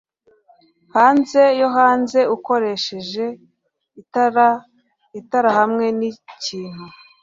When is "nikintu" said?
5.97-6.85